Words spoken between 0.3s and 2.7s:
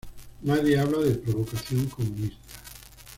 Nadie habla de provocación comunista.